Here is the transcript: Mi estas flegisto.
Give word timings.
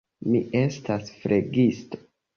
Mi 0.29 0.39
estas 0.61 1.13
flegisto. 1.19 2.01